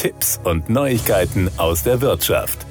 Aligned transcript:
Tipps 0.00 0.40
und 0.44 0.70
Neuigkeiten 0.70 1.50
aus 1.58 1.82
der 1.82 2.00
Wirtschaft. 2.00 2.64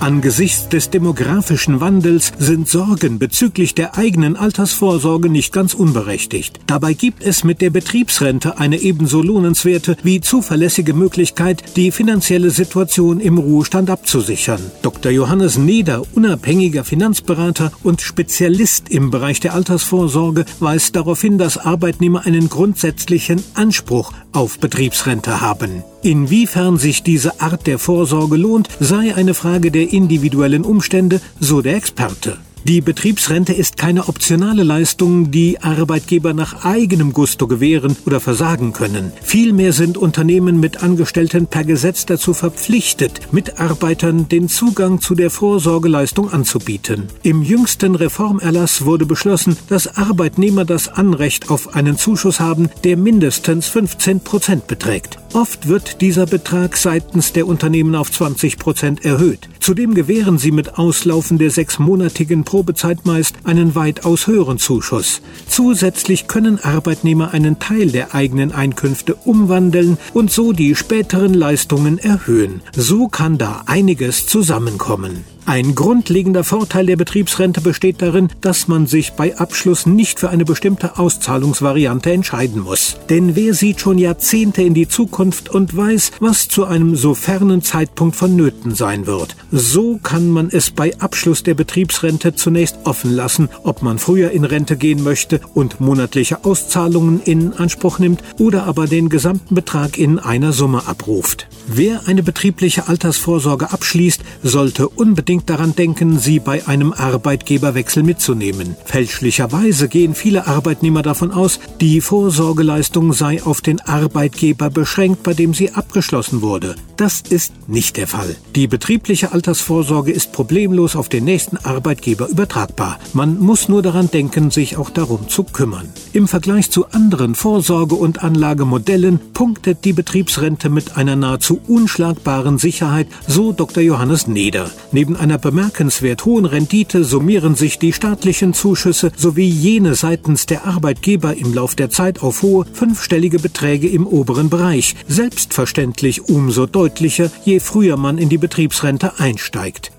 Angesichts 0.00 0.70
des 0.70 0.88
demografischen 0.88 1.82
Wandels 1.82 2.32
sind 2.38 2.66
Sorgen 2.66 3.18
bezüglich 3.18 3.74
der 3.74 3.98
eigenen 3.98 4.36
Altersvorsorge 4.36 5.28
nicht 5.28 5.52
ganz 5.52 5.74
unberechtigt. 5.74 6.60
Dabei 6.66 6.94
gibt 6.94 7.22
es 7.22 7.44
mit 7.44 7.60
der 7.60 7.68
Betriebsrente 7.68 8.58
eine 8.58 8.78
ebenso 8.78 9.20
lohnenswerte 9.20 9.98
wie 10.02 10.22
zuverlässige 10.22 10.94
Möglichkeit, 10.94 11.76
die 11.76 11.90
finanzielle 11.90 12.50
Situation 12.50 13.20
im 13.20 13.36
Ruhestand 13.36 13.90
abzusichern. 13.90 14.62
Dr. 14.80 15.12
Johannes 15.12 15.58
Neder, 15.58 16.02
unabhängiger 16.14 16.84
Finanzberater 16.84 17.70
und 17.82 18.00
Spezialist 18.00 18.88
im 18.88 19.10
Bereich 19.10 19.40
der 19.40 19.52
Altersvorsorge, 19.52 20.46
weist 20.58 20.96
darauf 20.96 21.20
hin, 21.20 21.36
dass 21.36 21.58
Arbeitnehmer 21.58 22.24
einen 22.24 22.48
grundsätzlichen 22.48 23.44
Anspruch 23.52 24.14
auf 24.32 24.58
Betriebsrente 24.58 25.42
haben. 25.42 25.84
Inwiefern 26.02 26.78
sich 26.78 27.04
diese 27.04 27.40
Art 27.40 27.66
der 27.68 27.78
Vorsorge 27.78 28.36
lohnt, 28.36 28.68
sei 28.80 29.14
eine 29.14 29.34
Frage 29.34 29.70
der 29.70 29.92
individuellen 29.92 30.64
Umstände, 30.64 31.20
so 31.38 31.62
der 31.62 31.76
Experte. 31.76 32.38
Die 32.64 32.80
Betriebsrente 32.80 33.52
ist 33.52 33.76
keine 33.76 34.06
optionale 34.06 34.62
Leistung, 34.62 35.32
die 35.32 35.60
Arbeitgeber 35.60 36.32
nach 36.32 36.64
eigenem 36.64 37.12
Gusto 37.12 37.48
gewähren 37.48 37.96
oder 38.06 38.20
versagen 38.20 38.72
können. 38.72 39.10
Vielmehr 39.20 39.72
sind 39.72 39.98
Unternehmen 39.98 40.60
mit 40.60 40.80
Angestellten 40.80 41.48
per 41.48 41.64
Gesetz 41.64 42.06
dazu 42.06 42.34
verpflichtet, 42.34 43.32
Mitarbeitern 43.32 44.28
den 44.28 44.48
Zugang 44.48 45.00
zu 45.00 45.16
der 45.16 45.30
Vorsorgeleistung 45.30 46.32
anzubieten. 46.32 47.08
Im 47.24 47.42
jüngsten 47.42 47.96
Reformerlass 47.96 48.84
wurde 48.84 49.06
beschlossen, 49.06 49.56
dass 49.68 49.96
Arbeitnehmer 49.96 50.64
das 50.64 50.86
Anrecht 50.86 51.50
auf 51.50 51.74
einen 51.74 51.98
Zuschuss 51.98 52.38
haben, 52.38 52.70
der 52.84 52.96
mindestens 52.96 53.66
15 53.66 54.20
Prozent 54.20 54.68
beträgt. 54.68 55.18
Oft 55.32 55.66
wird 55.66 56.00
dieser 56.00 56.26
Betrag 56.26 56.76
seitens 56.76 57.32
der 57.32 57.48
Unternehmen 57.48 57.96
auf 57.96 58.12
20 58.12 58.56
Prozent 58.58 59.04
erhöht. 59.04 59.48
Zudem 59.62 59.94
gewähren 59.94 60.38
sie 60.38 60.50
mit 60.50 60.76
Auslaufen 60.76 61.38
der 61.38 61.52
sechsmonatigen 61.52 62.42
Probezeit 62.42 63.06
meist 63.06 63.36
einen 63.44 63.76
weitaus 63.76 64.26
höheren 64.26 64.58
Zuschuss. 64.58 65.22
Zusätzlich 65.46 66.26
können 66.26 66.58
Arbeitnehmer 66.58 67.30
einen 67.30 67.60
Teil 67.60 67.92
der 67.92 68.12
eigenen 68.12 68.50
Einkünfte 68.50 69.14
umwandeln 69.14 69.98
und 70.14 70.32
so 70.32 70.52
die 70.52 70.74
späteren 70.74 71.32
Leistungen 71.32 71.98
erhöhen. 71.98 72.60
So 72.74 73.06
kann 73.06 73.38
da 73.38 73.62
einiges 73.66 74.26
zusammenkommen. 74.26 75.31
Ein 75.44 75.74
grundlegender 75.74 76.44
Vorteil 76.44 76.86
der 76.86 76.96
Betriebsrente 76.96 77.60
besteht 77.60 78.00
darin, 78.00 78.28
dass 78.40 78.68
man 78.68 78.86
sich 78.86 79.14
bei 79.14 79.36
Abschluss 79.36 79.86
nicht 79.86 80.20
für 80.20 80.30
eine 80.30 80.44
bestimmte 80.44 80.98
Auszahlungsvariante 81.00 82.12
entscheiden 82.12 82.62
muss. 82.62 82.96
Denn 83.10 83.34
wer 83.34 83.52
sieht 83.52 83.80
schon 83.80 83.98
Jahrzehnte 83.98 84.62
in 84.62 84.72
die 84.72 84.86
Zukunft 84.86 85.48
und 85.48 85.76
weiß, 85.76 86.12
was 86.20 86.46
zu 86.46 86.64
einem 86.64 86.94
so 86.94 87.14
fernen 87.14 87.60
Zeitpunkt 87.60 88.14
vonnöten 88.14 88.76
sein 88.76 89.06
wird. 89.06 89.34
So 89.50 89.98
kann 90.00 90.30
man 90.30 90.48
es 90.48 90.70
bei 90.70 90.96
Abschluss 91.00 91.42
der 91.42 91.54
Betriebsrente 91.54 92.36
zunächst 92.36 92.76
offen 92.84 93.12
lassen, 93.12 93.48
ob 93.64 93.82
man 93.82 93.98
früher 93.98 94.30
in 94.30 94.44
Rente 94.44 94.76
gehen 94.76 95.02
möchte 95.02 95.40
und 95.54 95.80
monatliche 95.80 96.44
Auszahlungen 96.44 97.20
in 97.20 97.52
Anspruch 97.52 97.98
nimmt 97.98 98.22
oder 98.38 98.64
aber 98.64 98.86
den 98.86 99.08
gesamten 99.08 99.56
Betrag 99.56 99.98
in 99.98 100.20
einer 100.20 100.52
Summe 100.52 100.86
abruft. 100.86 101.48
Wer 101.66 102.06
eine 102.06 102.22
betriebliche 102.22 102.88
Altersvorsorge 102.88 103.72
abschließt, 103.72 104.20
sollte 104.44 104.88
unbedingt 104.88 105.31
unbedingt 105.32 105.48
daran 105.48 105.74
denken, 105.74 106.18
sie 106.18 106.40
bei 106.40 106.66
einem 106.66 106.92
Arbeitgeberwechsel 106.92 108.02
mitzunehmen. 108.02 108.76
Fälschlicherweise 108.84 109.88
gehen 109.88 110.14
viele 110.14 110.46
Arbeitnehmer 110.46 111.00
davon 111.00 111.30
aus, 111.30 111.58
die 111.80 112.02
Vorsorgeleistung 112.02 113.14
sei 113.14 113.42
auf 113.42 113.62
den 113.62 113.80
Arbeitgeber 113.80 114.68
beschränkt, 114.68 115.22
bei 115.22 115.32
dem 115.32 115.54
sie 115.54 115.72
abgeschlossen 115.72 116.42
wurde. 116.42 116.74
Das 116.98 117.22
ist 117.22 117.52
nicht 117.66 117.96
der 117.96 118.06
Fall. 118.06 118.36
Die 118.54 118.66
betriebliche 118.66 119.32
Altersvorsorge 119.32 120.12
ist 120.12 120.32
problemlos 120.32 120.96
auf 120.96 121.08
den 121.08 121.24
nächsten 121.24 121.56
Arbeitgeber 121.56 122.28
übertragbar. 122.28 122.98
Man 123.14 123.40
muss 123.40 123.68
nur 123.70 123.82
daran 123.82 124.10
denken, 124.10 124.50
sich 124.50 124.76
auch 124.76 124.90
darum 124.90 125.28
zu 125.28 125.44
kümmern. 125.44 125.88
Im 126.12 126.28
Vergleich 126.28 126.70
zu 126.70 126.86
anderen 126.90 127.34
Vorsorge- 127.34 127.94
und 127.94 128.22
Anlagemodellen 128.22 129.18
punktet 129.32 129.86
die 129.86 129.94
Betriebsrente 129.94 130.68
mit 130.68 130.98
einer 130.98 131.16
nahezu 131.16 131.58
unschlagbaren 131.66 132.58
Sicherheit, 132.58 133.08
so 133.26 133.52
Dr. 133.52 133.82
Johannes 133.82 134.26
Neder. 134.26 134.70
Neben 134.92 135.16
einer 135.22 135.38
bemerkenswert 135.38 136.24
hohen 136.24 136.44
Rendite 136.46 137.04
summieren 137.04 137.54
sich 137.54 137.78
die 137.78 137.92
staatlichen 137.92 138.54
Zuschüsse 138.54 139.12
sowie 139.16 139.48
jene 139.48 139.94
seitens 139.94 140.46
der 140.46 140.66
Arbeitgeber 140.66 141.36
im 141.36 141.54
Lauf 141.54 141.76
der 141.76 141.90
Zeit 141.90 142.22
auf 142.22 142.42
hohe 142.42 142.66
fünfstellige 142.66 143.38
Beträge 143.38 143.88
im 143.88 144.04
oberen 144.06 144.50
Bereich. 144.50 144.96
Selbstverständlich 145.06 146.28
umso 146.28 146.66
deutlicher, 146.66 147.30
je 147.44 147.60
früher 147.60 147.96
man 147.96 148.18
in 148.18 148.28
die 148.28 148.38
Betriebsrente 148.38 149.20
einsteigt. 149.20 149.92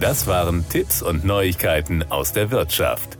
Das 0.00 0.28
waren 0.28 0.64
Tipps 0.68 1.02
und 1.02 1.24
Neuigkeiten 1.24 2.04
aus 2.08 2.32
der 2.32 2.52
Wirtschaft. 2.52 3.17